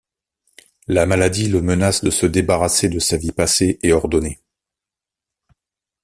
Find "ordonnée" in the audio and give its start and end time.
3.93-4.39